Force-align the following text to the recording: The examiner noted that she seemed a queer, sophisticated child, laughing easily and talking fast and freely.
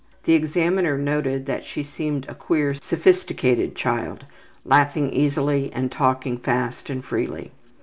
The 0.23 0.33
examiner 0.33 0.97
noted 0.97 1.45
that 1.45 1.63
she 1.63 1.83
seemed 1.83 2.25
a 2.27 2.33
queer, 2.33 2.73
sophisticated 2.73 3.75
child, 3.75 4.25
laughing 4.65 5.13
easily 5.13 5.69
and 5.75 5.91
talking 5.91 6.39
fast 6.39 6.89
and 6.89 7.05
freely. 7.05 7.51